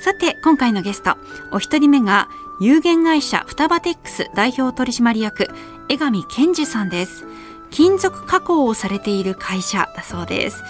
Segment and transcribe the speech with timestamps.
[0.00, 1.18] さて今回のゲスト
[1.50, 5.48] お一人目が有限会社双葉テックス代表取締役
[5.90, 7.26] 江上健二さんです。
[7.70, 10.62] 金属加工をされている会社だそうです。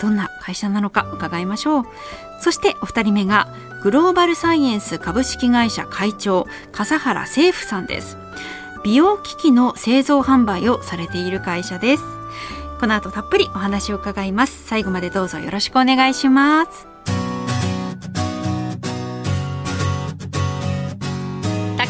[0.00, 1.84] どんな会社なのか伺いましょう。
[2.40, 3.48] そしてお二人目が
[3.82, 8.16] グローバルサイエンス株式会社会長笠原誠夫さんです。
[8.84, 12.02] 美容機器の製造販売をされている会社です。
[12.80, 14.66] この後たっぷりお話を伺います。
[14.66, 16.95] 最後までどうぞよろしくお願いします。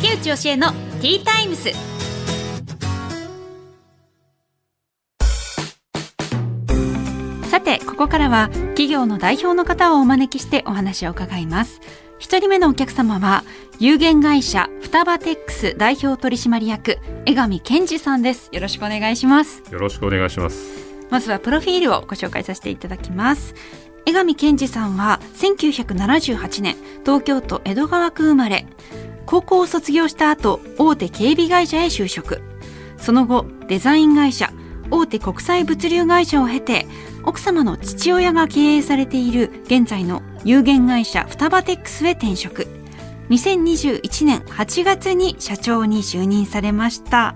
[0.02, 1.70] 竹内義恵のティータイムス。
[7.48, 11.80] さてここからは企業の代表の方をお招きしてお話を伺います。
[12.18, 13.42] 一人目のお客様は
[13.78, 18.50] 有限会社双葉テックス代表取締役江上健二さんです。
[18.52, 19.62] よろしくお願いします。
[19.72, 20.76] よろしくお願いします。
[21.08, 23.54] まずはプロフィールをご紹介させていただきます。
[24.04, 28.66] 江上健二さんは1978年東京都江戸川区生まれ
[29.26, 32.40] 高校を卒業した後大手警備会社へ就職。
[32.96, 34.52] その後デザイン会社
[34.90, 36.86] 大手国際物流会社を経て
[37.24, 42.68] 奥様の父親が経営されている現在の有限会社双葉テックスへ転職。
[43.30, 47.34] 2021年8月に社長に就任されました。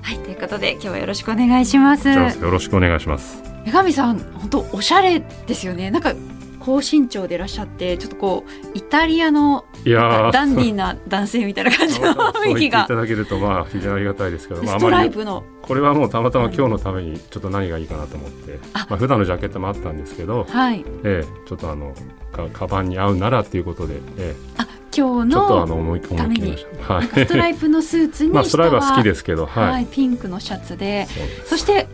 [0.00, 2.08] はいということで今日はよろしくお願いします。
[2.08, 2.16] よ
[2.50, 3.42] ろしくお願いします。
[3.66, 5.90] 江上さん本当おしゃれですよね。
[5.90, 6.14] なんか
[6.60, 15.42] 高身長でいらっしゃってちょっとこうイタリアのダンディーな男性みたいな感じの雰囲気がいただけるとまあ非常にありがたいですけど、まあ、ストライプの。
[15.62, 20.84] これはもうたまたま今日のためにちょっと何がいいかなと思ってまあ普段のジャケットもあったんですけど、はい。
[21.04, 21.94] ええ、ちょっとあの
[22.32, 31.06] かカバンに合うならっていうことで、ええ、あ今日のちょっとあの思い思い切りました、はい、ストライプのスーツに まあストライプは好きですけど、はい、はい、ピンクのシャツで。
[31.46, 31.88] そして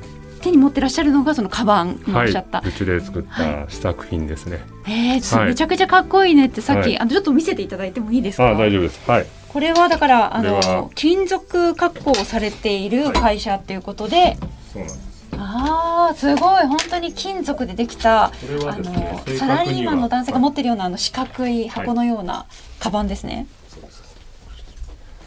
[0.46, 4.64] 手に持ってらっしゃるのがそのカバンおっしゃった、はい、うちで作った試作品ですね。
[4.86, 8.50] ええー、めちゃくちゃかっこいいねってさっき、はい、あのちょっと見せていただいてもいいですか？
[8.50, 9.10] あ大丈夫です。
[9.10, 9.26] はい。
[9.48, 14.16] これはだからあの金属加工をされている会社っていうことで。
[14.16, 14.36] はい、
[14.72, 15.06] そうなんです。
[15.38, 18.34] ああすごい本当に金属でできた、ね、
[18.66, 22.46] あのサラリーマンの男性が持ってるようなあの四角い箱のような
[22.78, 23.46] カバンですね。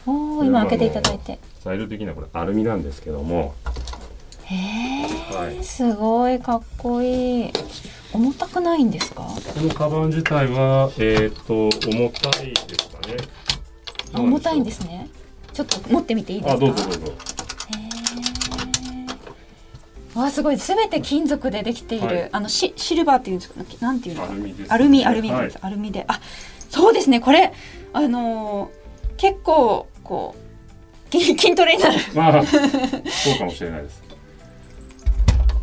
[0.06, 1.38] おお今開けていただいて。
[1.62, 3.54] 材料的にはこれアルミなんですけども。
[4.50, 4.56] へ
[5.32, 7.52] え、はい、すごいかっこいい。
[8.12, 9.22] 重たくないんですか？
[9.22, 13.16] このカバン自体はえっ、ー、と重たいですかね。
[14.12, 15.08] 重たいんですね。
[15.52, 16.58] ちょっと持ってみていいですか？
[16.60, 17.12] どうぞどうぞ。
[20.16, 20.58] わあすごい。
[20.58, 23.62] すべて金属でできている、はい、あのシシルバーっていうんですか？
[23.80, 26.04] なんていうのアルミ、ね、アルミアルミ、はい、アルミで。
[26.08, 26.20] あ
[26.68, 27.20] そうですね。
[27.20, 27.52] これ
[27.92, 30.34] あのー、結構こ
[31.12, 31.98] う 筋トレになる。
[32.14, 34.02] まあそうかもしれないです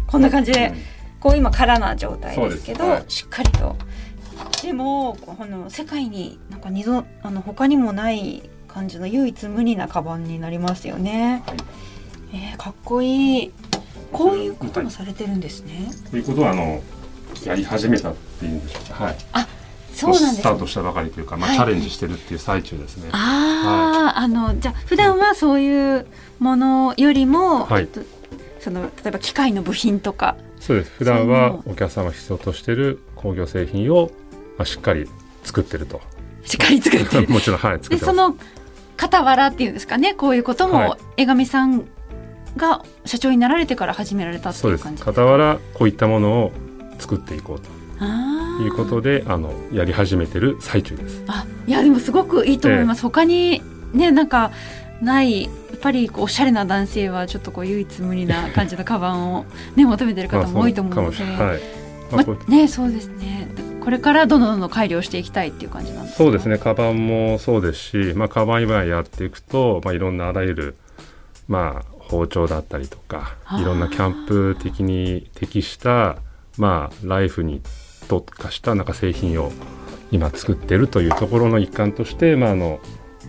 [0.07, 0.75] こんな感じで、うん、
[1.19, 3.75] こう今空な状態ですけど、はい、しっかりと。
[4.63, 11.57] でもこの世界になんか二度あの他にもない感じの唯一無二なカバンになりますよね、はい、
[12.33, 13.51] えー、かっこいい。
[14.11, 15.89] こういうこともされてるんですね。
[16.09, 16.81] ということはあの
[17.45, 19.03] やり始めたっていうんでしょうか？
[19.03, 19.17] はい。
[19.33, 19.47] あ、
[19.93, 23.09] そうなんです、ね、スタートしたばかりというか、まあ、はい、チャレンジしてるっていう最中ですね。
[23.11, 26.07] ああ、はい、あのじゃあ普段はそういう
[26.39, 27.89] ものよりも、はい、
[28.59, 30.37] その例えば機械の部品とか。
[30.59, 30.91] そうです。
[30.91, 34.11] 普段はお客様必要としている工業製品を
[34.57, 35.07] まあしっかり
[35.43, 36.01] 作ってると。
[36.45, 37.29] しっかり作ってる。
[37.29, 38.35] もちろんはい作ってその
[38.99, 41.85] 傍らっていうんですかね、こういうことも江上さん
[42.57, 46.51] が社長になられてから始められたっていう感じです傍らこういったものを
[46.97, 47.77] 作っていこうと。
[48.59, 51.23] いうことであのやり始めてる最中です。
[51.27, 53.61] あいやでもすごくいいと思います、えー、他に
[53.93, 54.51] ねなんか
[55.01, 59.45] ないやっぱりこうおしゃれな男性はちょっとこう唯一無二な感じのカバンを、
[59.75, 61.59] ね、求めてる方も多いと思うので、はい。
[62.11, 63.47] まあ、ねそうですね。
[63.83, 66.57] これからどんどんどんどん改良していきたいっていう感じなんですそうですね。
[66.57, 70.75] カバンもそうですし、まあ、カバン今やっていくと、まあ、いろんなあらゆる
[71.47, 76.17] まあ包丁だったりとかいろんなキャンプ的に適した
[76.57, 77.61] まあライフに
[78.07, 79.51] 特化したなんか製品を
[80.11, 82.79] 今作ってるというところの一環として、まあ、あの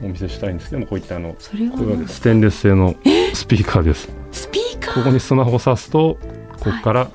[0.03, 2.09] お見せしたいんですけどもこういったあのこれは。
[2.09, 2.95] ステンレス製の
[3.35, 4.09] スピーカーです。
[4.33, 4.95] スピーカー？
[4.95, 6.19] ここにスマホを挿すと
[6.59, 7.11] ここから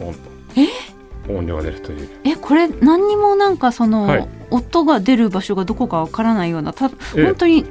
[0.00, 0.20] オンと。
[0.56, 0.68] え？
[1.32, 2.08] 音量が出るという。
[2.24, 4.28] えこれ何にもなんかその、はい。
[4.50, 7.24] 音が出る場所がどこかわからないようなたええ。
[7.24, 7.64] 本当に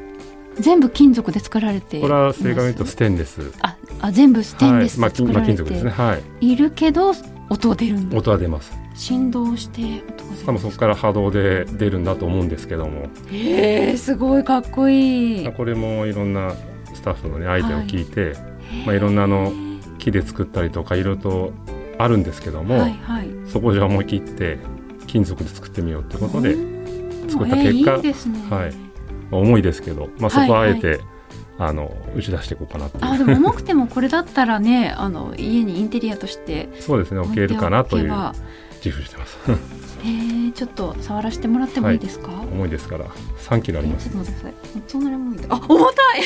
[0.60, 3.52] 全部金属で作られてこれは正確に言うとステンレス。
[3.62, 5.02] ああ全部ステンレスはい。
[5.02, 5.92] まあ、で作られて金属ですね。
[5.92, 6.54] はい。
[6.54, 7.14] いるけど
[7.50, 8.18] 音が出るんだ。
[8.18, 8.74] 音は出ます。
[8.96, 13.08] 振動して音が出るしかもそこから波動で出るんだと思うんですけども。
[13.32, 15.54] へえすごいかっこいい。
[15.54, 16.54] これもいろんな
[16.94, 18.34] スタッフのねアイデアを聞いて、
[18.86, 19.52] まあ、いろんなあの
[20.00, 21.54] 木で作ったりとかいろいろと
[21.98, 23.28] あるんですけども、はいはい。
[23.48, 24.60] そこじゃ思い切って
[25.08, 27.30] 金属で作ってみようということで、うん。
[27.30, 28.40] 作った結果えーいいですね。
[28.50, 28.74] はい。
[29.32, 30.72] まあ重いですけど、まあ、そこはあはい。
[30.72, 31.00] えて、
[31.58, 38.14] あの打ち出していこうかなあでも重くてもこれだったらねあの家にインテリアとしてそうですね置けるかなという
[38.84, 39.38] 自負してます
[40.04, 43.06] えー、ちょっと触らせてもらってもいいですか、重いですから。
[43.06, 44.10] 3キロあります。
[44.10, 46.22] えちょっと待ってくださいそんなに重いあ重たい。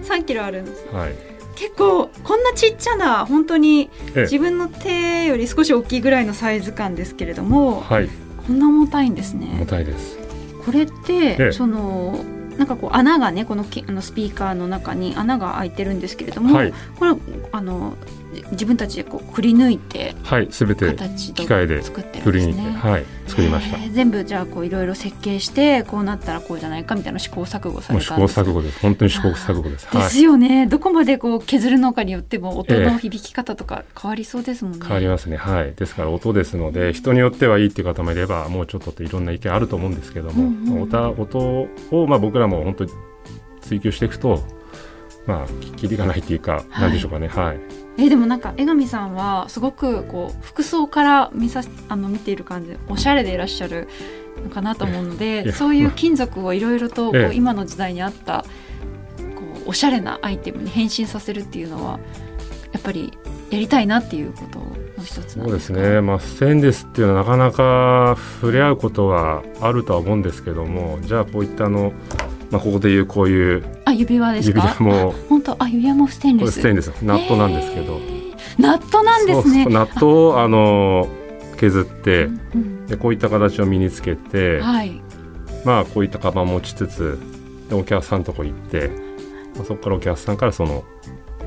[0.20, 1.14] 3キロあるんですはい。
[1.54, 4.20] 結構こんなちっちゃな本当にええ。
[4.22, 8.08] 自分の手より少し大きいぐらいのサイズ感ですけれどもはい。
[8.46, 10.18] こんな重たいんです重ねたいです。
[10.64, 11.52] これって、ええ。
[11.52, 12.18] その
[12.56, 16.72] なんかこう穴がねこのきあのスピーカーの中に穴が開いてるんですけれども、はい。
[16.98, 17.14] これ
[17.52, 18.21] あのじ
[18.52, 22.52] 自分たちでこうくり抜いてはい全て形機械で作ってるんですね。
[22.52, 23.76] にはい作りました。
[23.76, 28.80] へー全部じゃあこういろいろ設計してこうなったらこうじゃないかみたいな試行錯誤されたんですか錯誤です。
[28.80, 29.90] 本当に試行錯誤です。
[29.90, 30.10] ではい。
[30.10, 34.78] すよね、どこまでこう削るのかによっても音ええの響き方とか変わりそうですもんね。
[34.82, 35.36] 変わりますね。
[35.36, 35.74] はい。
[35.74, 40.82] ですから音ですので人によってはいいっていう方もいればもうちょっとっていろんな意見あると思うんですけども、うんうんうん。
[40.82, 42.90] 音音をまあ僕らも本当に
[43.60, 44.42] 追求していくと
[45.26, 46.82] まあきりがないっていうか、はい。
[46.82, 47.28] なんでしょうかね。
[47.28, 53.88] はいえでもなんか江上さんはすごくこう服装から見さあの見ている感じでおしゃれでいらっしゃる
[54.42, 57.34] のかなと思うの いでやそういう金属をいろいろとこうええ。
[57.34, 58.44] 今の時代に合った
[59.36, 61.98] こうおしゃれなアイテムに変身させるっていうのは
[62.72, 63.12] やっぱり
[63.50, 71.92] やりたいなっていうことの一つなんそうですね、まあ、ステンレスっていうのはなかなか触れ合うことはあるとは思うんですけどもじゃあこういったあの、
[72.52, 75.14] まあ、ここでいうこういうあ指輪です指か輪も。
[75.16, 75.56] あ 本当？
[75.58, 76.52] あ指輪もステンレス。
[76.52, 76.92] ステンレス。
[77.02, 79.42] ナットなんですけど、へーナットなんですね。
[79.42, 81.08] そうそうナットをあの
[81.56, 82.86] 削ってうんうん。
[82.86, 85.00] でこういった形を身につけて、はい。
[85.64, 87.18] まあこういったカバン持ちつつ
[87.70, 88.90] でお客さんのとこ行って、
[89.56, 90.84] まあ、そこからお客さんからそのこ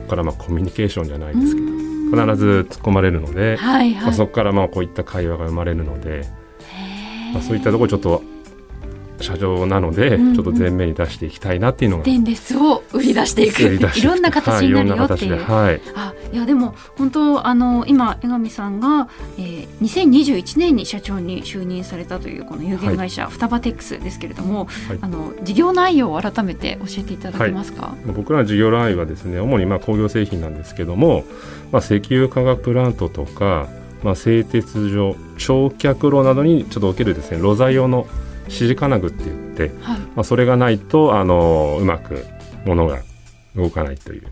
[0.04, 1.68] こからまあコミュニケーションじゃないですけど
[2.16, 6.25] ど必ず突っ込まれるので、はいはい、まあ、そこからまあこういった会話が生まれるので、
[7.34, 8.24] まあ、そういったところちょっと
[9.19, 10.35] 社長なので、うんうん。
[10.35, 13.63] ちょっと前面に出していきたいなっていうのがステンレスを売り出していく。
[13.63, 15.81] いろんな形になるよっていう、はい、はい。
[15.95, 19.07] あいやでも本当あの今江上さんが、
[19.38, 25.00] えー、2021年に社長に就任されたというこの有限会社、双葉テックスですけれども、はい。
[25.01, 31.23] あの事業内容を改めて教えていただけますか、僕らの事業ラインはですね主にまあ工業製品なんですけども、
[31.71, 33.67] まあ、石油化学プラントとか、
[34.03, 38.07] まあ、製鉄所焼却炉などにちょっとおけるですね炉材用の
[38.50, 40.00] 支持金具って言って、はい。
[40.00, 42.25] まあ、それがないとあのうまく
[42.65, 43.00] 物が
[43.56, 44.24] 動かないという。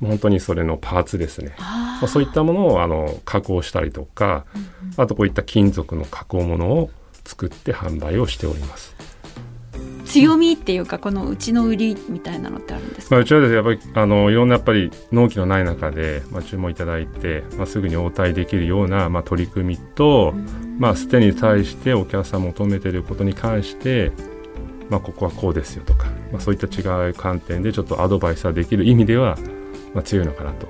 [0.00, 4.44] もう本当にそれのパーツですね、あまあ、そういったものをあの加工したりとか
[4.96, 6.90] あとこういった金属の加工物を
[7.24, 8.93] 作って販売をしております。
[10.14, 20.32] 強みっていうかこのうちの売りみたいなのってあるんですか、まあ、うちはですねやっぱりあのいろんなやっぱり納期のない中で、まあ、注文いただいて、まあ、すぐに応対できるような、まあ、取り組みと、
[20.78, 24.12] まあ、ステに対してお客さん求めていることに関して、
[24.88, 29.36] まあ、ここはこうですよとか、まあ、そういった違う観点でちょっとアドバイスができる意味では、
[29.94, 30.68] まあ、強いのかなと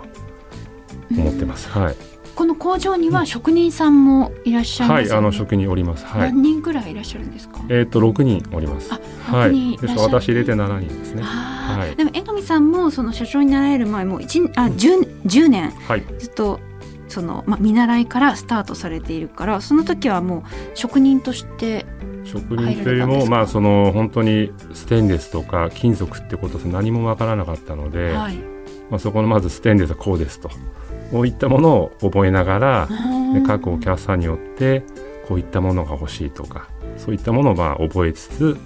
[1.10, 1.68] 思ってます。
[1.68, 1.96] はい、
[2.34, 6.04] この工場には職人さんもいらっしゃいますよね、はい、あの職人おります。
[6.04, 6.32] はい。
[6.32, 8.92] 何人ぐらいいらっしゃるんですか、えっ、と6人おります。
[8.92, 10.10] あは6人い、いらっしゃる。
[10.10, 11.22] で私入れて7人ですね。
[11.22, 11.96] はい。
[11.96, 16.60] でも江上さんもその社長になられる前も一あ 10, 10年はい、ずっと
[17.08, 20.42] その、まあ、見習いからスタートされているからその時はもう
[20.74, 21.86] 職人として
[22.24, 28.36] 職人というよりも、まあ、その本当にステンレスとか金属ってことで何もわからなかったので、はい。
[28.90, 30.50] まあ、そこのまずステンレスはこうですと
[31.10, 32.88] こういったものを覚えながら、
[33.34, 34.82] で各お客さんによって
[35.28, 38.56] こういったものが欲しいとかそういったものをまあ覚えつつ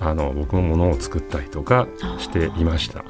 [0.00, 1.86] あの僕も物を作ったりとか
[2.18, 3.04] していました。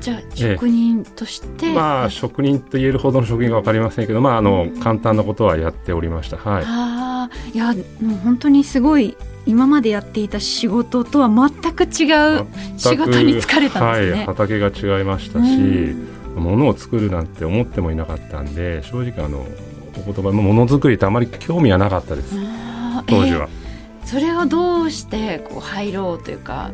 [0.00, 4.80] じゃあ職人として、まあ職人と言えるほどの職人が分かりませんけど、まあ、あのうん。
[4.80, 6.36] 簡単なことはやっておりました。
[6.36, 7.54] はい、あー。
[7.54, 9.16] いやもう本当にすごい
[9.46, 12.04] 今までやっていた仕事とは全く違
[12.40, 14.16] う仕事に疲れたんですね。
[14.18, 15.94] はい、畑が違いましたし、
[16.40, 19.46] 物を作るなんて思ってもいなかったんで正直あの
[19.96, 22.36] お言葉ものづくりってあまり興味はなかったです。
[23.06, 23.64] 当時は、えー
[24.04, 26.70] それをどうしてこう入ろうというか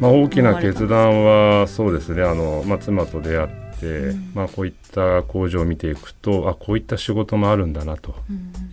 [0.00, 2.22] まあ、大きな決断はそうですね。
[2.24, 4.32] あの、まあ、妻と出会って、うん。
[4.34, 8.16] まあ、こういった工場を見ていくとあこういった仕事もあるんだなと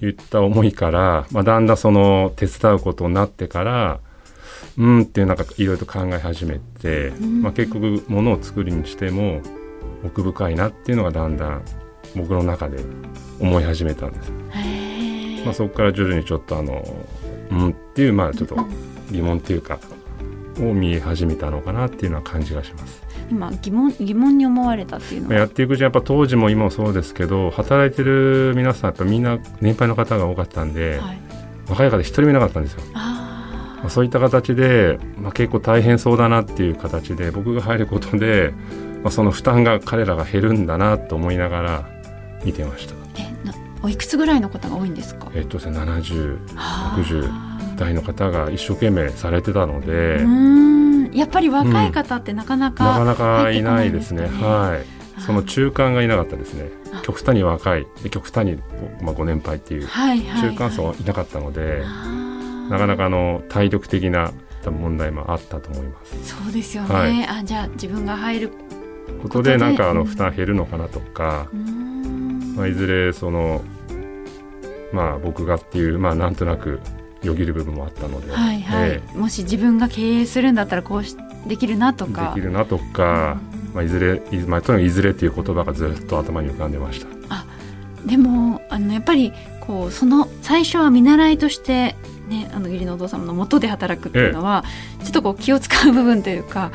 [0.02, 0.08] うん。
[0.08, 4.00] いった思いから、まあ、だんだんその手伝うことになってから
[4.78, 7.44] うんっていうなんかいろいろと考え始めて、ん。
[7.44, 9.42] まあ、結局ものを作るにしても
[10.04, 11.62] 奥深いなっていうのがだんだん
[12.16, 12.80] 僕の中で
[13.40, 14.32] 思い始めたんです。
[15.46, 16.84] まあ、そこから徐々にちょっとあの
[17.52, 18.58] うんっていうまあちょっと
[19.12, 19.80] 疑問っていうか
[20.60, 23.02] を見え始めたのかなっていうのは感じがします。
[23.30, 31.20] 今疑問疑問に思われたっていうのはまあやっていくうちにやっぱ当時も今もそうですけど働いてる皆さんやっぱみんな年配の方が多かったんで、はい、
[31.70, 32.82] 若い方一人もいなかったんですよ。
[32.96, 38.54] あまあ、そういった形で、まあ、結構大変そうだなっていう形で僕が入ることで、
[39.04, 41.90] まあ、その負担が彼らが減るんだなと思いながら
[42.44, 42.94] 見てました。
[42.94, 42.98] ー
[43.44, 45.32] えなおいくつぐらいの方が多いんですか？
[45.34, 54.28] えっとですね70はあ60代の方が一生懸命されてたので、うーんやっぱり若い方ってなかなか、なかなかいないですね。
[54.28, 55.22] はい。
[55.22, 56.70] その中間がいなかったですね。
[56.94, 57.02] あ。
[57.04, 58.58] 極端に若い、で極端に、
[59.02, 60.52] まあ、ご年配っていうはいはいはい。
[60.52, 62.70] 中間層はいなかったので、あー。
[62.70, 64.34] なかなかあの体力的な
[64.66, 66.36] 問題もあったと思います。
[66.36, 67.26] そうですよね、はい。
[67.26, 68.52] あじゃあ自分が入る
[69.22, 69.98] ことでなんかあうん。
[69.98, 71.48] の負担減るのかなとか、
[72.56, 73.64] まあ、いずれその
[74.92, 76.80] まあ僕がっていうまあなんとなく
[77.24, 81.16] よぎる部分もあったので、はいはい、えもし自分が経営するんだったらこうし
[81.48, 82.34] できるなとえか。
[82.36, 83.40] できるなとか、
[83.74, 87.20] まあ、いずれ、いまあ、とにかくいずれっていう言葉がずっと頭に浮かんでました。
[88.06, 91.96] でもあのやっぱりこうその最初は見習いとして、
[92.30, 94.64] ね、あの義理のお父様の元で働くっていうのは、
[95.04, 96.72] ちょっとこう気を使う部分というか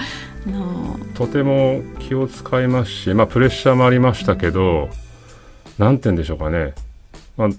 [0.47, 4.89] あのとても気を使いますし、まあ、プレッシャーもありましたけど
[5.79, 6.75] 何て言うんでしょうかね、
[7.37, 7.55] まあ、や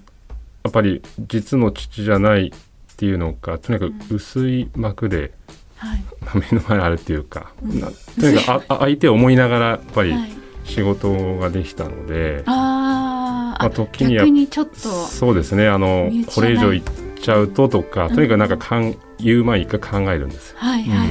[0.68, 5.32] っぱり実の父じゃないっていうのかとにかく薄い膜で、
[5.76, 6.04] はい。
[6.20, 7.80] まあ目の前にあるっていうか、うん。
[7.80, 10.30] なとにかく相手を思いながらやっぱりはい、
[10.64, 13.36] 仕事ができたので、あー。
[13.56, 14.74] あまあ時には逆にちょっと。
[14.74, 16.84] そうですねあのこれ以上言っ
[17.26, 20.58] ちゃうととか、とにかくなんかかん言う前に一回考えるんですよ。
[20.58, 21.08] はいはい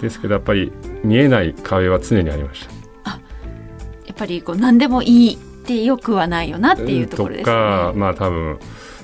[0.00, 0.72] ですけどやっぱり
[1.04, 3.10] 見えない壁は常にありました。
[3.10, 7.98] やっぱりこう何でもいいってよくはないよなっていうところですとかね。
[7.98, 8.58] まあ多分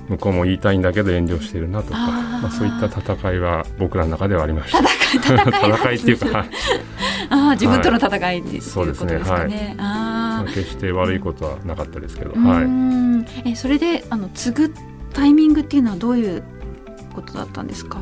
[0.08, 4.78] 向こうも言いたいんだけど遠慮してるなとかまあ、そういった戦いは僕らの中ではありました。
[4.78, 6.50] 戦い戦い戦いっていうか、はい。
[7.28, 9.18] ああ自分との戦いっていうそうですね。
[9.18, 9.75] ことですかね。
[9.78, 14.73] ああ決して悪いことはなかったですけど、はい、んえそれであの継ぐ
[15.16, 16.42] タイミングっていうのはどういう
[17.14, 17.99] ことだったんですか？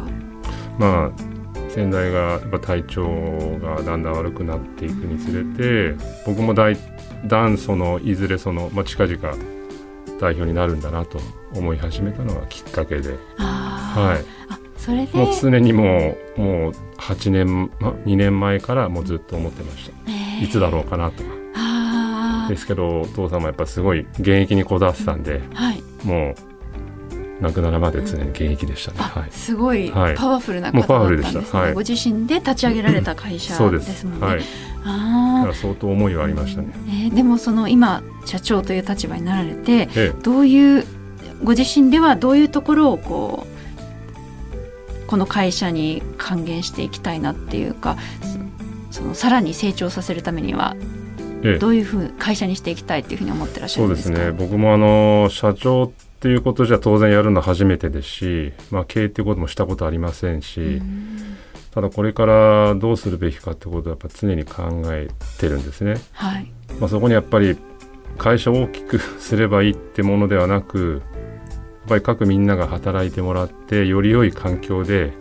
[0.78, 6.76] まあ先代がやっぱ体調がだんだん悪くなっていくにつれて僕もだい
[7.26, 9.16] だんそのいずれその、まあ、近々
[10.20, 11.20] 代表になるんだなと
[11.54, 15.16] 思い始めたのがきっかけで、はい、あそれで？
[15.16, 19.96] もう常にもうもう8年、ま、2年前からもうずっと思ってました。
[20.10, 20.44] えー。
[20.44, 21.22] いつだろうかなと。
[21.56, 25.82] あですけどお父様やっぱすごい現役にこだわってたんであはい。
[26.04, 26.34] もう
[27.44, 29.30] 亡くなるまで常に現役でしたね、あ、はい。
[29.30, 30.14] すごいはい。
[30.16, 34.00] パワフルな方だったんですね、ご自身で立ち上げられた会社そうでです。
[34.00, 34.26] すもんね。
[34.26, 34.40] はい。
[34.40, 34.44] だ
[34.86, 40.84] あ相当思いはありましたね、えーでもその今社長という立場になられてえどういう
[41.42, 47.96] ご自身ではどういうところをこうこの会社に還元していきたいなっていうか
[48.90, 50.76] そそのさらに成長させるためには
[51.42, 51.54] ええ。
[51.56, 54.32] えどういうふう会社にしていきたいっていうふうに思ってらっしゃそうでるんですすかね。
[54.32, 55.92] 僕もあの社長
[56.24, 61.36] っていうことじゃ当然やるの初めてですし、まあ、経営っていうこともしたことありませんし、うん。
[61.70, 65.96] ただこれからどうするべきかってことはやっぱ常に考えてるんですね。
[66.12, 66.50] はい。
[66.80, 67.58] まあ、そこにやっぱり
[68.16, 75.12] 会社を大きくすればいいってものではなくやっぱり各みんなが働いてもらってより良い環境で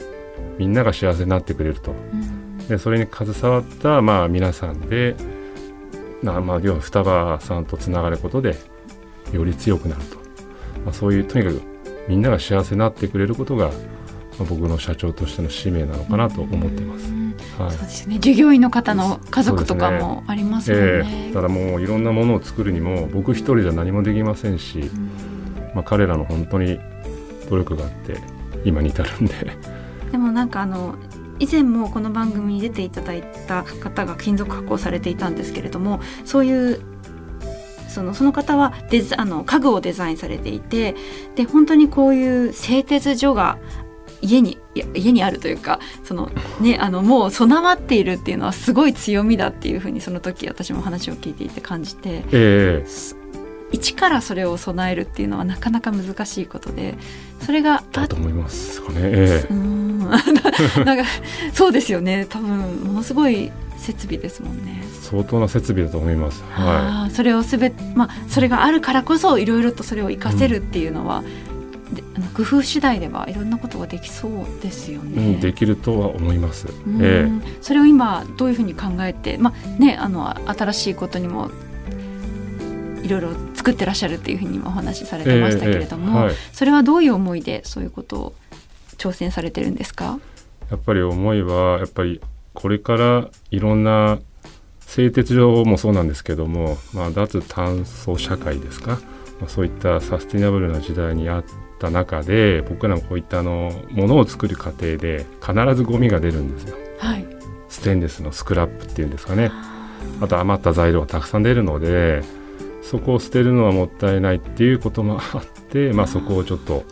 [0.57, 1.91] みんなが幸せになってくれると。
[1.91, 2.57] うん。
[2.59, 5.17] でそれに携わったまあ皆さんで
[6.21, 8.55] な、まあ、要は双葉さんとつながることで
[9.33, 10.22] より強くなると、
[10.83, 11.61] まあ、そういうとにかく
[12.07, 13.73] みんなが幸せになってくれることが、ま
[14.41, 17.09] あ、僕の社長としての使命なのかなと思ってます。
[17.09, 17.35] うん。
[17.57, 17.71] はい。
[17.71, 18.19] そうですね。
[18.19, 21.27] 従業員の方の家族とかもありますもんね。
[21.27, 21.33] ええ。
[21.33, 25.11] ただもういろんなものを作るにも僕一人じゃ何もできませんし、うん。
[25.73, 26.79] まあ、彼らの本当に
[27.49, 28.17] 努力があって
[28.65, 29.33] 今に至るんで。
[30.11, 30.95] でもなんかあの
[31.39, 36.92] 以前もこの番組に出ていただいた方が金属加工されていたんですけれどもそういう
[37.93, 40.95] そのその方はデザあの家具をデザインされていて
[41.35, 43.57] で本当にこういう製鉄所が
[44.21, 44.57] 家に
[44.95, 52.85] 家にあるというかその、ね、あのもう備わっているっていうのはすごい強みだっていうふうにその時私も話を聞いていて感じてええ。
[53.73, 56.95] 一からそれを備えるっていうのはなかなか難しいことで
[57.41, 59.99] それがあだと思いますかね、えうーん。
[60.85, 61.03] なんか
[61.53, 62.27] そうですよね。
[62.29, 63.51] 多分ものすごい
[63.83, 64.83] 設備ですもんね。
[65.01, 66.43] 相当な設備だと思います。
[66.49, 67.11] はい。
[67.11, 76.67] それをすべまあそれがあるからこそいろいろとそれを活かせるっていうのは、うん、であの工夫次第ではいろんなことができそうですよね、うん、できるとは思います、
[76.99, 81.51] ええ、それを今どういうふうに考えてまあねあの新しいことにも
[83.03, 88.33] いろいろ作ってらっしゃるっていうふうにもお話しされてましたけれども、えーはい、それはどういう思いでそういうことを
[88.97, 90.19] 挑戦されてるんですか？
[90.71, 92.21] やっぱり思いはやっぱり
[92.53, 94.19] これからいろんな
[94.81, 98.99] 製鉄所もそうなんですけども、まあ、脱炭素社会ですか、
[99.39, 101.43] まあ、そういったサスティナブルな時代にあっ
[101.79, 106.77] た中で僕らもこういったあのものを作る過程で必ずゴミが出るんですよ。
[106.99, 107.25] はい、
[107.69, 109.51] ステンレスのスクラップっていうんですかね。
[110.21, 112.21] あと余った材料がたくさん出るので
[112.81, 116.83] そこを捨てるのはもったいないっていうこともあって、まあ、そこをちょっと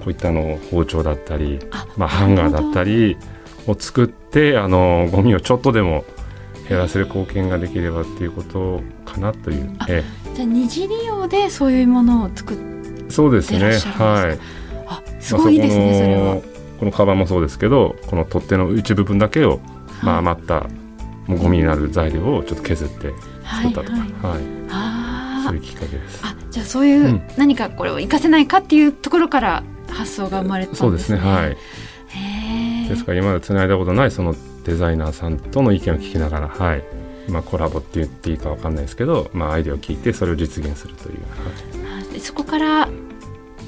[0.00, 1.58] こういったの包丁だったり
[1.96, 3.16] まあ、ハンガーだったり
[3.66, 6.04] を作ってあのゴミをちょっとでも
[6.68, 9.76] 減らせる貢献ができればっていうことかなという。
[9.88, 13.72] えじゃあ二次利用でそういうものを作ってそうですね。
[13.98, 14.38] はい。
[14.86, 16.36] あすごいですね、まあ、それは
[16.78, 19.60] このカバンもそうですけどこの取っ手の一部分だけを、
[20.02, 20.66] まあ、余った
[21.26, 23.12] もうゴミになる材料をちょっと削って
[23.44, 25.44] 作ったとか、はい、はい。
[25.44, 26.20] そういうきっかけです。
[26.24, 30.88] あじゃあそういう、何かこれを活かせないかっていうところから発想が生まれたんですね。
[30.88, 31.56] そうですねはい
[32.90, 36.84] ですから今までつないだことないそのデザイナーさんとの意見を聞きながら、はい。
[37.28, 41.18] まあ、コラボって言っていいかわかんないですけど、まあ、アイデアを聞いてそれを実現するという、
[42.10, 42.88] はい、そこから、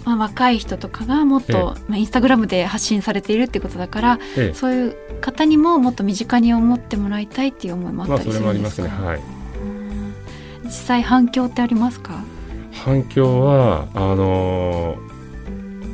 [0.05, 9.69] まあ、若い人とかがもっと、ええ、まあ、インスタグラムで発信されているっていうことだから、ええ、そういう方にももっと身近に思ってもらいたいっていう思いもあったりするんですか、まあ、それもありますね。
[9.69, 10.65] はい。
[10.65, 12.25] 実際反響ってありますか？
[12.73, 14.97] 反響はあの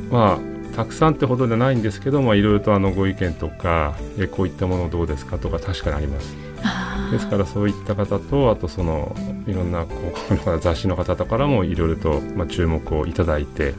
[0.09, 6.33] まあたくさんってほどじゃないんですけどもいろいろとあのご意見とかえこういったものどうですかとか確かにあります。
[7.11, 9.13] ですからそういった方とあとその
[9.45, 13.73] いろんな広告の雑誌の方とからもいろいろと、まあ、注目をいただいて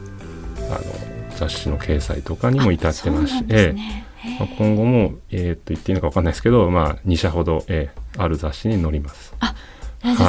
[0.69, 4.05] あの雑誌の掲載とかにも至ってますし、ね、
[4.39, 9.33] まあ、今後も、えー、っと言っていいのか分かんないですけど、まあ、2社ほど、えー、ある雑誌に載ります。
[9.39, 9.55] あ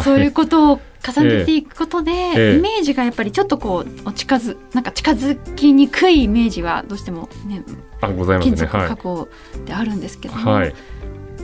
[0.03, 7.65] そういうことを重ねていくことで、イメージがやっぱりちょっとこう近づなんか近づきにくいイメージはどうしてもね
[8.01, 8.69] あございますね。
[8.69, 9.29] 加工
[9.67, 10.75] であるんですけども、はい、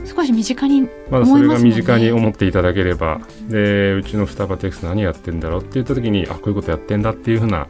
[0.05, 7.67] 少し身近に、ね、まだそれが身近に思っていただければ、でうちの双葉テクス何やってんだろうって言った時にあこういうことやってんだっていうふうな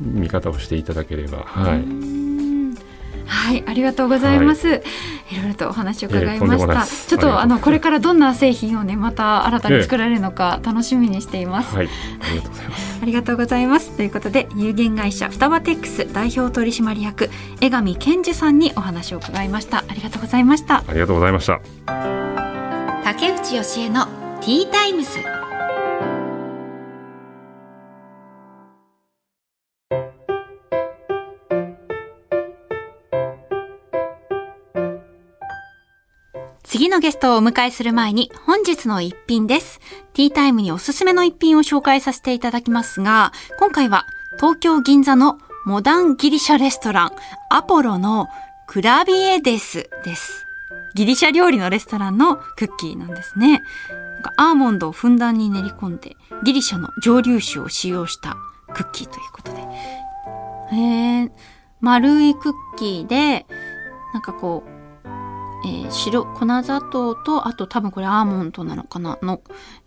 [0.00, 1.38] 見方をしていただければ。
[1.38, 2.27] はい。
[3.28, 4.68] はい、ありがとうございます。
[4.68, 4.82] はい、
[5.32, 6.86] いろいろとお話を伺いました。
[6.86, 11.76] ちょっとあのこれからどんな製品をねまた新たに作られるのか楽しみにしています。
[11.76, 11.88] はい、
[12.20, 12.98] ありがとうございます。
[13.02, 13.96] ありがとうございます。
[13.96, 19.84] ということで有限会社双葉テックス代表取締役江上健二さんにお話を伺いました。
[19.86, 20.78] ありがとうございました。
[20.86, 21.60] ありがとうございました。
[23.04, 24.06] 竹内義恵の
[24.40, 25.37] ティータイムズ。
[36.68, 39.80] 次のゲストをお迎えする前に本日の一品です。
[40.12, 44.04] ティータイムにおすすめの一品を紹介させていただきますが、今回は
[44.36, 47.10] 東京銀座のモダンギリシャレストラン
[47.48, 48.26] アポロの
[48.66, 50.44] クラビエデスです。
[50.94, 53.62] ギリシャ料理のレストランのクッキーなんですね。
[54.36, 58.36] アーモンドをふんだんに練り込んでギリシャの蒸留酒を使用した
[58.74, 59.60] クッキーということで。
[60.72, 61.30] へー
[61.80, 63.46] 丸いクッキーで、
[64.12, 64.77] なんかこう、
[65.64, 69.40] えー、白粉砂糖とあと多分これアーモンドなのかなの、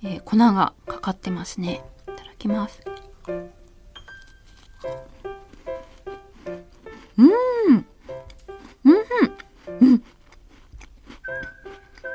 [0.03, 1.81] えー、粉がかかってますね。
[2.03, 2.81] いただきます。
[7.17, 7.31] うん。
[7.67, 7.85] うん。
[9.79, 10.03] うん。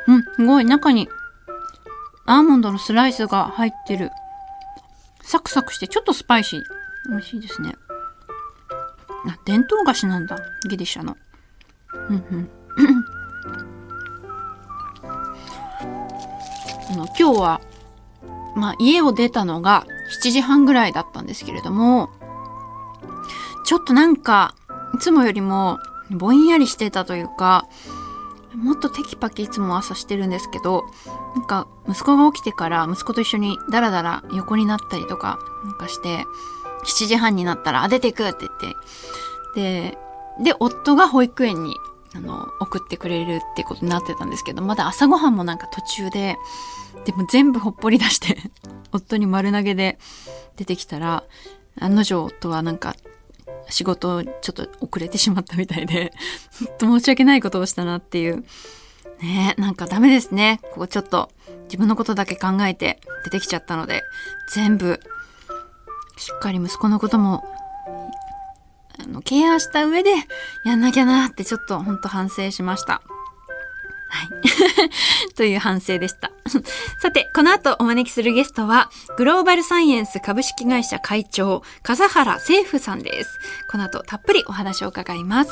[0.08, 0.22] うん。
[0.36, 1.08] すごい中に
[2.26, 4.10] アーモンドのスライスが入ってる。
[5.22, 6.60] サクサクしてちょっとスパイシー。
[7.08, 7.74] 美味しいですね。
[9.28, 10.38] あ伝統菓子なんだ。
[10.68, 11.16] ギリシャの。
[12.08, 12.50] うんうん。
[17.18, 17.60] 今日は、
[18.54, 19.86] まあ、家を出たのが
[20.22, 22.10] 7時半ぐらいだったんですけれども
[23.64, 24.54] ちょっとなんか
[24.94, 25.78] いつもよりも
[26.10, 27.66] ぼんやりしてたというか
[28.54, 30.84] もっとテキパキいつも朝してるんですけど
[31.34, 36.24] なんか息子が起きてから息子と一緒にダラダラ横になったりとかなんかして
[36.84, 38.76] 7時半になったら「あ出てく!」って言って
[39.54, 39.98] で
[40.42, 41.76] で夫が保育園に
[42.14, 46.36] あの送ってくれるってことになってたんですけどまだ朝ごはんもなんか途中で
[47.04, 48.38] でも全部ほっぽり出して
[48.92, 49.98] 夫に丸投げで
[50.56, 51.24] 出てきたら
[51.78, 52.94] 案の定夫はなんか
[53.68, 56.12] 仕事ちょっと遅れてしまったみたいで、
[56.58, 58.44] 本当申し訳ないことをしたなっていう。
[59.22, 60.60] ねなんかダメですね。
[60.72, 61.30] ここちょっと
[61.64, 64.02] 自分のことだけ考えて出てきちゃったので、
[64.54, 65.00] 全部、
[66.16, 67.44] しっかり息子のことも、
[69.06, 70.10] あの、ケアした上で
[70.64, 73.02] やんなきゃなってちょっとほんと反省しました。
[74.08, 75.34] はい。
[75.34, 76.30] という反省でした。
[77.00, 83.38] さて、この後お招きするゲストは、グローバルサイエンス株式会社会長、笠原政府さんです。
[83.70, 85.50] この後たっぷりお話を伺います。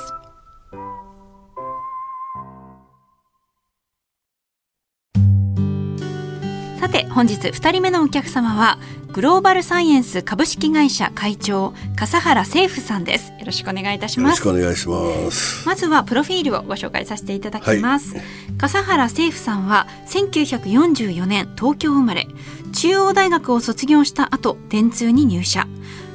[6.85, 8.79] さて本日2人目のお客様は
[9.11, 13.31] グローバルサイエンス株式会社会長笠原政府さんです。
[13.31, 14.47] よろしくお願いいたします。
[14.47, 15.67] よろしくお願いします。
[15.67, 18.25] まずはプロフィールをご紹介させていただきます、はい、
[18.59, 22.27] 笠原政府さんは1944年東京生まれ
[22.75, 25.67] 中央大学を卒業した後電通に入社。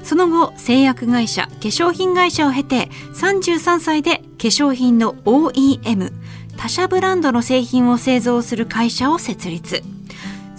[0.04, 6.14] その後製薬会社化粧品会社を経て33歳で化粧品の OEM
[6.58, 9.82] 他社ブランドの製品を製造する会社を設立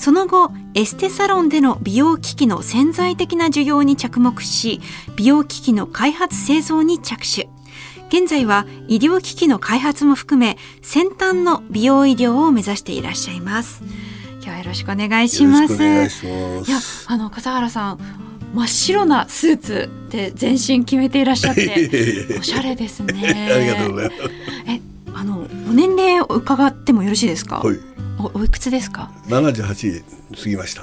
[0.01, 4.81] その後エステサロンでの美容機器の潜在的な需要に着目し
[5.15, 7.51] 美容機器の開発製造に着手。
[8.09, 13.83] 現在は医療機器の開発も含め先端の美容医療を目指していらっしゃいます。
[14.37, 15.75] 今日はよろしくお願いします。
[15.75, 17.99] いやあの笠原さん
[18.55, 23.53] 真っ白なスーツで全身決めていらっしゃって おしゃれですね。
[23.55, 24.21] ありがとうございます。
[24.67, 24.81] え
[25.15, 27.61] あのお年齢を伺ってもよろしいですか？
[27.61, 27.79] はい。
[28.19, 29.11] おおいくつですか？
[29.29, 30.03] 七十八
[30.43, 30.83] 過ぎました。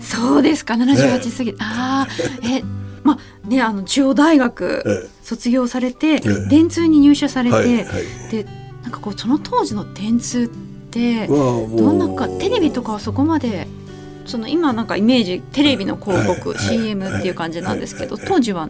[0.00, 0.76] そうですか。
[0.76, 2.62] 七十八過ぎ、ね、ああえ
[3.02, 7.84] まあねあの中央大学卒業されて、ええ、電通に入社されて、はいはい、
[8.30, 8.44] で
[8.82, 10.48] なんかこうその当時の電通っ
[10.90, 13.68] てどんなかテレビとかはそこまで
[14.24, 18.68] その今なんかイメージテレビの広告、はい、CM っていう感じなんですけど、当時は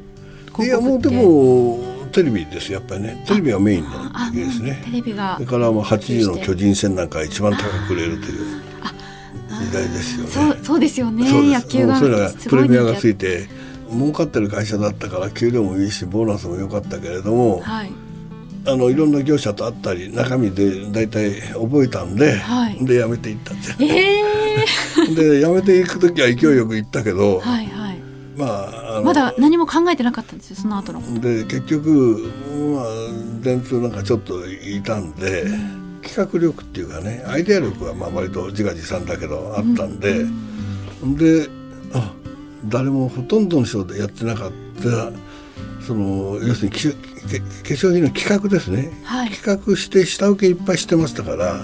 [0.58, 3.22] いやもうでもテレビですやっぱりね。
[3.26, 3.90] テレビがメインの
[4.32, 4.82] 時ですね。
[4.84, 5.34] テレビが。
[5.34, 8.62] それからもう8時の巨人戦なんか一番高く売れるという
[9.64, 10.30] 時代ですよね。
[10.30, 11.52] そうそうですよね。
[11.52, 13.48] 野球がそれがプレミアがついて
[13.90, 17.92] 儲かってる会社だったから給料もいいしボーナスも良かったけれども、はい、
[18.66, 27.96] あのいろんな業者と会ったり中身で大体覚えたんで、はい、で辞めていったんですよ、えー、 で辞めていく時は勢いよく行ったけど、はいはい。
[28.36, 31.20] まあ、まだ何も考えてなかったんですよその後の。
[31.20, 32.30] で結局、
[32.74, 32.84] まあ、
[33.42, 41.48] 電通なんかちょっといたんで、うん、企画力っていうかねアイデア力はまあ割と自画自賛だけどあったんで、うん、で
[41.94, 42.12] あ
[42.66, 44.50] 誰もほとんどの人でやってなかっ
[44.82, 45.12] た
[45.86, 51.60] その要するに化粧品の企画ですね、はい、企画して下請けいっぱいしてましたから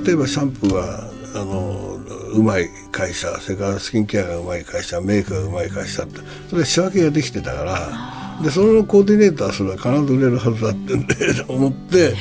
[0.00, 1.95] 例えばシャンプーはあの
[2.36, 11.14] うまい会社それからスキンケアがうまい会社メイクがうまい会社ってそれ仕分けができてたからでそのコーディネーターそれは必ず売れるはずだってんで
[11.48, 12.14] 思って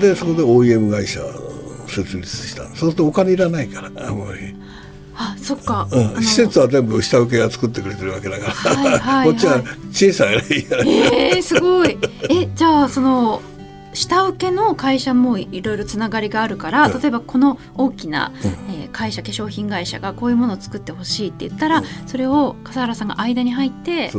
[0.00, 1.52] でそこで OEM 会社を
[1.88, 2.64] 設立した。
[2.68, 4.54] そうするとお金いらないからあんまり。
[5.14, 8.98] あそっか、うん、施設は全部下請けが作ってくれてるわけだから、はいはい。
[8.98, 11.98] はい、こっちは小さいいからえー、すごい。
[12.30, 13.42] えじゃあその
[13.92, 18.32] 下請けの会社もいろいろつながりがあるから、例えばこの大きな、
[18.70, 24.10] えー、会社化粧品会社がこういうものを作ってほしいって言ったら、それを笠原さんが間に入って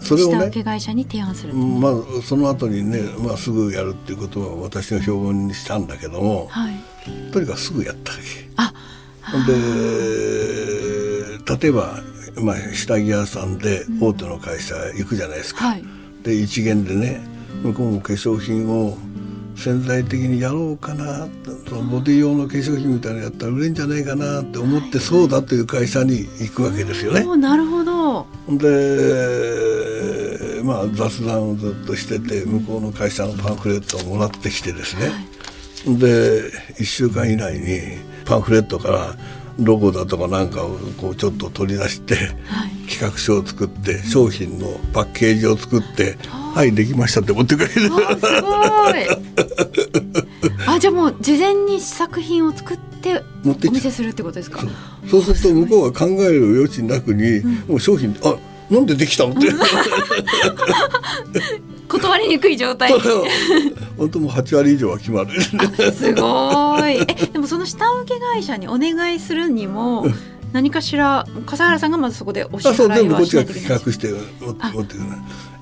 [0.00, 6.74] それを、ね、下請け会社に提案する、まあ、その後にね、まあ、すぐやるっていうことは私が標本にしたんだけども、はい、
[7.32, 8.48] とにかくすぐやったわけ。
[8.56, 8.72] あ
[9.46, 9.54] で
[11.60, 12.02] 例えば、
[12.40, 15.66] まあ、下着屋さんで大手の会社行くじゃないですか。
[15.66, 15.84] うんはい、
[16.22, 17.20] で一元でね
[17.62, 18.98] 向こうも化粧品を
[19.56, 21.26] 潜在的にやろうかな
[21.68, 27.24] そのボディ用の化粧品みたいなのやったら売れんじゃないかなって思ってそうだという会社に行くわけですよね。
[27.36, 28.24] なるほど。
[28.48, 28.68] で
[30.62, 35.14] まあ雑談をずっとしてて向こうの会社のパンフレットをもらってきてですね、は
[35.92, 39.16] い、で1週間以内にパンフレットから
[39.58, 46.16] ロゴだとかなんかをこうちょっと取り出して、はい、企画書を作って商品のパッケージを作って、
[46.54, 47.90] はいできましたって持ってくれる
[50.66, 54.60] あじゃあもう事前に作品を作ってお見せするってことですか？
[55.08, 58.36] そうすると向こうは考える余地なくに、うん、もう商品あ
[58.70, 59.48] なんでできたのって
[61.88, 62.92] 断りにくい状態。
[63.96, 65.40] 本当もう8割以上は決まる。
[65.42, 66.98] すごい。
[67.00, 70.06] えでもその下請け会社にお願いするにも
[70.52, 74.08] 何かしら笠原さんがまずそこでお支払いはしないといけない企画して
[74.44, 75.04] 持ってくる。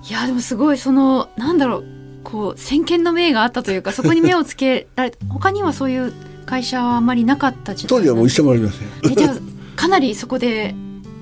[0.09, 1.85] いやでもすごいそのなんだろう
[2.23, 6.13] こう先見の明があったというかそこに目をつけられ 他にはそういう
[6.45, 9.13] 会社はあまりなかった時代当時はもう一社もありません。
[9.13, 9.37] えじゃあ
[9.77, 10.75] かなりそこで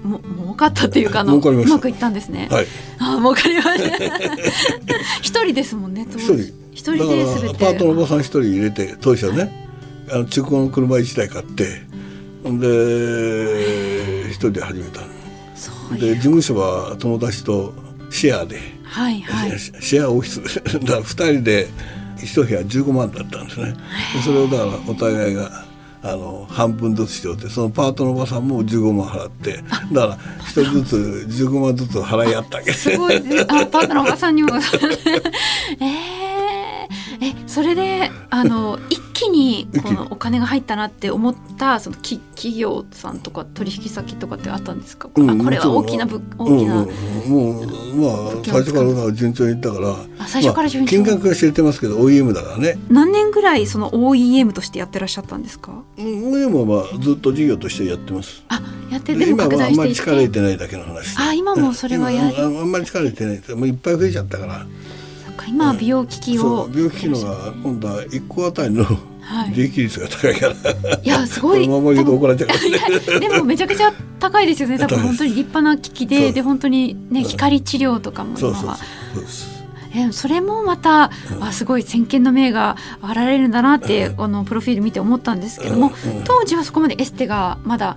[0.04, 2.48] も儲かったっていうかあのうまくいったんですね。
[2.50, 2.66] はい
[2.98, 4.16] あ儲かりました。
[5.22, 6.06] 一人ですもんね。
[6.10, 6.34] 一人
[6.72, 7.58] 一人で全て。
[7.58, 9.50] パートのおばさん一人入れて当初ね
[10.10, 11.82] あの中古の車一台買って
[12.48, 15.00] んで一人で始めた
[15.54, 16.00] そういう。
[16.00, 17.72] で事務所は友達と
[18.10, 19.58] シェアで、はいはい。
[19.58, 21.68] シェアオフィス だから2人で
[22.22, 23.74] 一部屋15万だったんですね
[24.14, 25.64] でそれをだからお互いが
[26.06, 30.96] あの半分ずつしようってそのパートのおばさんも15万払ってだから一人ずつ
[31.44, 33.42] 15万ずつ払い合ったわけですすごいです。
[33.44, 34.50] あ、パートのおばさんにも。
[35.80, 35.96] えええ、
[37.54, 45.08] それで、あの、 一気に、このお金が入ったなって思った、そのき企業さんとか取引先とかってあったんですか？
[45.14, 46.82] うんあ、これは大きなぶ、大きな。
[46.82, 46.88] うん
[47.24, 47.64] うん、もう
[47.96, 49.90] まあ最初から順調にいったから。
[50.18, 52.76] あ最初から順調まあ金額が知れてますけど OEM だからね。
[52.90, 55.70] 何年ぐらいその OEM としてやってらっしゃったんですか？
[55.96, 58.42] うん OEM はまあずっと事業としてやってます。
[58.48, 59.94] あ、やって、ででも今はあんまり拡大していって。
[59.94, 63.68] 力入れてないだけの話あ今もそれはや今ああんまり力入れてない。
[63.68, 64.66] いっぱい増えちゃったから
[65.34, 66.66] か今は美容機器そを。
[66.66, 68.84] う病気機能が今度は1個あたりの
[69.24, 69.52] はい。
[69.54, 70.54] 利益率が高いから、
[71.02, 71.62] いや、すごい。
[71.62, 74.76] でもめちゃくちゃ高いですよね。
[74.78, 78.76] 多分本当に立派な機器でで本当にねうん光治療とかも今は。
[79.96, 85.92] えそれもまた、あすごい先見の明があられるんだなって、あのプロフィール見て思ったんですけども、
[86.24, 87.96] 当時はそこまでエステがまだ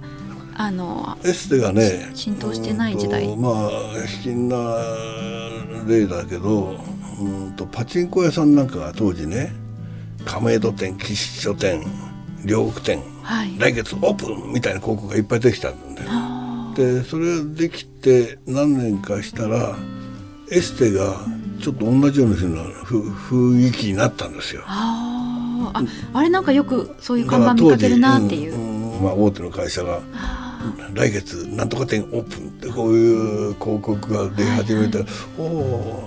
[0.55, 3.35] あのエステがね浸透してない時代。
[3.35, 3.69] まあ
[4.05, 4.55] 卑近な
[5.87, 6.75] 例だけど
[7.19, 9.53] うんとパチンコ屋さんなんかが当時ね
[10.25, 11.85] 亀戸店吉書店
[12.45, 13.59] 両国店はい。
[13.59, 19.75] 来月オープンみたいな広告がいっぱいできたんだよあでそれができて何年かしたら
[20.51, 21.25] エステが
[21.59, 24.63] ちょっと同じようなふ雰囲気になったんですよ。
[24.65, 25.77] あー。
[26.13, 28.57] ああれなんかよくそういう看板見かけるなっていう。
[28.57, 29.03] んん。
[29.03, 30.59] まあ、大手の会社があ
[30.93, 35.05] 来月なんとか店オープンってこういう広告が出始めたら、
[35.37, 36.06] おお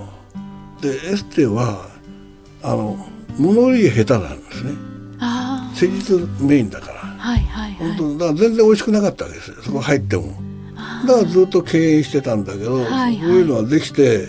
[0.81, 1.89] でエステは
[2.63, 2.97] あの
[3.37, 4.71] 物売り下手なんですね。
[5.73, 7.01] 施術メインだから。
[7.01, 7.93] ーはいはいはい。
[7.95, 9.57] 本当だから全然美味しくなかったわけですよ。
[9.61, 10.33] そこ入っても。
[10.75, 13.19] あだからずっと経営してたんだけど、はいはい。
[13.19, 14.27] そういうのはできて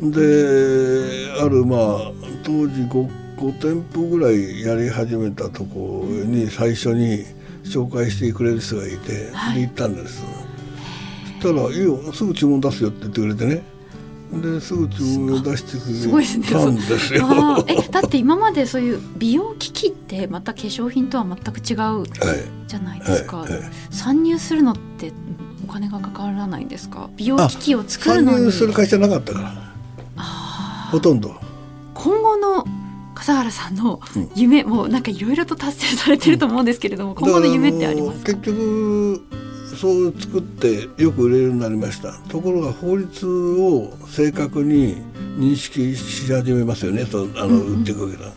[0.00, 7.24] であるまあ当時 5, 5店舗ぐらいやり始めたところに最初に
[7.64, 9.56] 紹介してくれる人がいて、はい。
[9.56, 10.22] で行ったんです。
[11.42, 13.62] そしたら「いいよすぐ注文出すよ」って言ってくれてね
[14.32, 17.26] ですぐ注文を出してくすごいですねれたんですよ。
[17.26, 22.06] あーえだって今までそういう美容機器ってまた化粧品とは全く違うはい
[22.68, 25.12] じゃないですか、はいはい参入するのって
[25.68, 27.10] お金がかからないんですか？
[27.16, 28.44] 美容機器を作る参のに。
[28.44, 29.40] 入する会社なかったか
[30.16, 30.22] ら。
[30.90, 31.34] ほとんど。
[31.94, 32.64] 今後の
[33.14, 34.30] 笠原さんのうん。
[34.34, 39.22] 夢、もうなんかいろいろと達成されてると思うんですけれども、今後の夢ってあります結局
[39.76, 42.12] そう作ってよく売れるようになりました。
[42.28, 44.96] ところが法律を正確に
[45.38, 47.04] 認識し始めますよね。
[47.04, 47.78] とあの、うんうん。
[47.80, 48.32] 売っていくわけだ。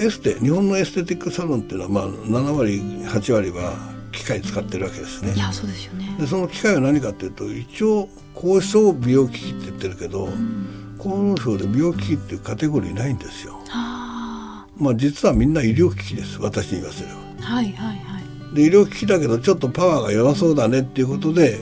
[0.00, 3.72] エステ日本のエステティックサロンっていうのは、まあ、7割8割は
[4.10, 5.34] 機械使ってるわけですね。
[5.34, 6.16] いやそうですよね。
[6.18, 10.96] でその機械は何かっていうと一応交渉美容機器って言ってるけど、うん。
[10.98, 13.60] 厚労省で美容機器っていうカテゴリーないんですよ。
[13.70, 16.40] あまあ実はみんな医療機器です。
[16.40, 17.14] 私に言わせれば。
[17.14, 18.13] ーはいはいはい
[18.54, 21.58] で医療機器だけどちょっとパワーが弱そうだねっていうことで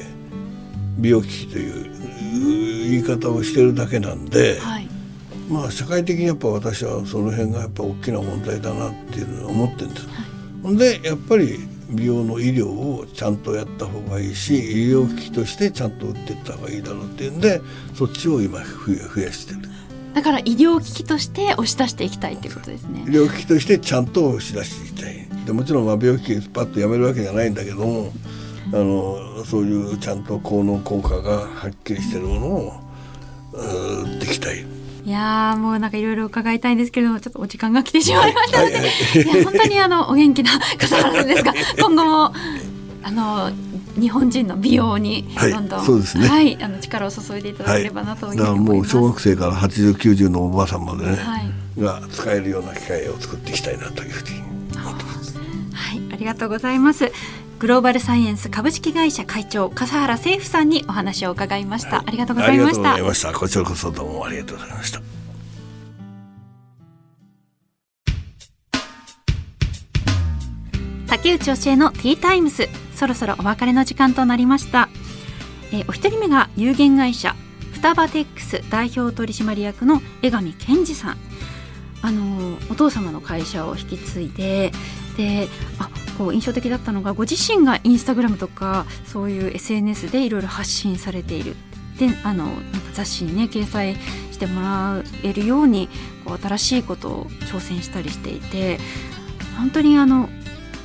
[0.99, 1.93] 美容機器という
[2.91, 4.89] 言い方をしてるだけなんで、はい。
[5.49, 10.07] まあ社会的にやっぱ私はその辺がやっぱ大きな問題だなっていうのを思ってるんです。
[10.63, 11.59] ほんでやっぱり
[11.91, 17.61] 美容の医療をちゃんとやった方がいいし医療機器としてちゃんと売っていった方がいいだろうっていうんで
[17.95, 19.61] そっちを今増や増やしてる。
[20.15, 23.05] だから医療機器として押し出していきたいっていうことですね。
[23.07, 28.13] 医療機器としてちゃんと押し出していきたいでもちろんまあ病気パッとやめるわけじゃないんだけども
[28.73, 32.73] あのそういうちゃんと効能効果がはっきりしてるものを
[33.53, 34.65] うー売っていきたい。
[35.05, 42.33] いやーもうなんかいろいろ伺いたいんですけれどもちょっとお時間が来てしまいましたので、はいはい本当にあのお元気な笠原さんですが 今後も
[43.03, 43.51] あの
[43.99, 48.87] 日本人の美容にはいどんどん、そうですねはい、あの力を注いでいただければなというふうだからもう。
[48.87, 54.52] 小学生から8090のおばあさんまでね、はいが使えるような機械を作っていきたいなというふうに
[56.23, 57.11] りがとうございます。
[57.59, 62.03] グローバルサイエンス株式会社会長笠原誠夫さんにお話を伺いました。
[62.05, 63.09] ありがとうございましたありがとうござい。
[63.09, 65.01] ましたこちらこそどうもありがとうございました
[71.07, 74.89] 竹内教えのティータイムスそろそろお別れの時間となりました、
[75.73, 77.35] えーお一人目が有限会社
[77.73, 81.17] 双葉テックス代表取締役の江上健二さん
[82.03, 84.73] あのーお父様の会社を引き継いで
[85.17, 91.57] であこう印象的だったのがご自身がインスタグラムとかそういう SNS でいろいろ発信されている
[91.99, 92.61] であのなんか
[92.93, 93.97] 雑誌にね掲載
[94.31, 95.89] してもらえるように
[96.25, 98.79] こう新しいことを挑戦したりしていて
[99.57, 100.29] 本当にあの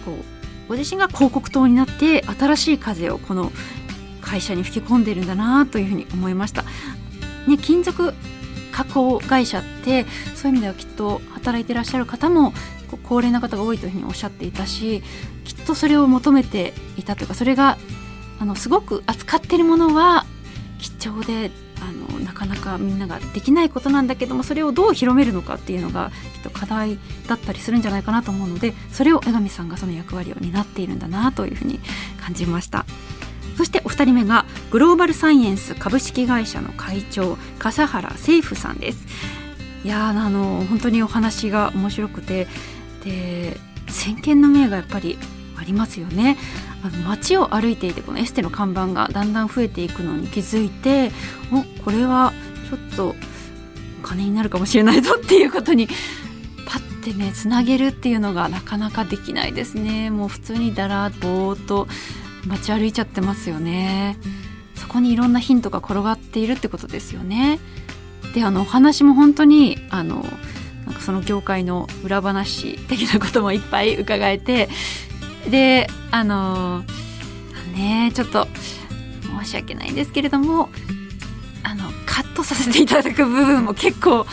[0.06, 3.52] こうご自身が広告塔になって新しい風をこの
[4.22, 6.63] 会社に吹き込んでるんだなというふうに思いました。
[7.48, 8.13] ね、金属
[8.74, 12.54] 加工会社ってそういう意味ではきっと働いてらっしゃる方も
[12.95, 15.04] 高齢な方が多いというふうにおっしゃっていたし
[15.43, 17.78] きっとそれを求めていたというかそれが
[18.39, 20.26] あのすごく扱っているものは
[20.80, 26.97] 貴重であのなかなかみんなができないことなんだけどもそれをどう広めるのかっていうのがきっと課題
[27.28, 31.80] だったりするんじゃないかなと思うのでそれを江上さんがその役割を担っているんだなというふうに
[32.21, 32.86] 感じました。
[33.58, 39.04] そしてお二人目がグローバルサイエンス株式会社の会長笠原誠夫さんです
[39.84, 42.47] いやあの本当にお話が面白くて
[43.08, 45.17] で先見の明がやっぱり
[45.58, 46.38] ありますよね。
[46.84, 51.12] あの街を歩いていてこのエステの看板がだんだん増えていくのに気づいて
[51.52, 52.34] おこれは
[52.70, 53.15] ちょっと
[54.04, 55.88] お金になるかもしれないぞっていうことに
[56.67, 60.10] パッてねつなげるっていうのがなかなかできないですね。
[60.12, 61.88] もう普通にだらぼーっと
[62.46, 64.17] 街歩いちゃってますよね。
[64.76, 67.60] そこにいろんなヒントが転がっているってことですよね。
[68.34, 70.24] であのお話も本当にあの
[70.88, 74.69] なんかその業界の裏話的なこともいっぱい伺えて
[75.50, 76.84] であの
[77.76, 78.47] ねちょっと
[79.41, 80.69] 申し訳ないんですけれども
[81.63, 84.26] あのカットさせていただく部分も結構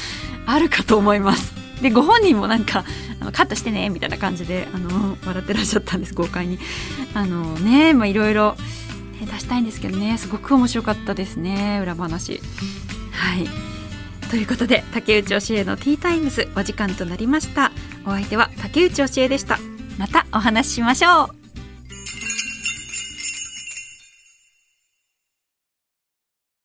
[0.46, 1.52] あるかと思います。
[1.82, 2.84] でご本人もなんか
[3.20, 6.60] あのカットしてねみたいな感じであの笑ってらっしゃったんです豪快に。
[7.14, 8.56] あのねまあいろいろ
[9.20, 12.40] 出したいんですけどねすごく面白かったですね裏話。
[13.10, 13.73] はい
[14.30, 17.72] ということで竹内教えのティータイムズお時間となりました。
[18.04, 19.58] お相手は竹内教えでした。
[19.98, 21.43] またお話ししましょう。